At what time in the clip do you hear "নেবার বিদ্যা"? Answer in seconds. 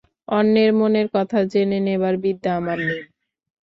1.87-2.51